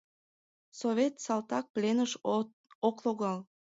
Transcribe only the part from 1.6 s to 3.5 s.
пленыш ок логал...»